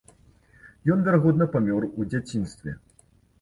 Ён 0.93 1.03
верагодна, 1.07 1.47
памёр 1.57 1.87
у 1.99 2.09
дзяцінстве. 2.15 2.75